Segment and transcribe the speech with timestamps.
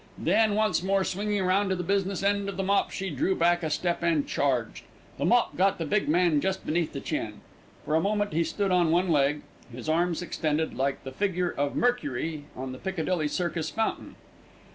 [0.17, 3.61] Then, once more swinging round to the business end of the mop, she drew back
[3.61, 4.83] a step and charged.
[5.19, 7.41] The mop got the big man just beneath the chin.
[7.85, 11.75] For a moment he stood on one leg, his arms extended, like the figure of
[11.75, 14.15] Mercury on the Piccadilly Circus fountain.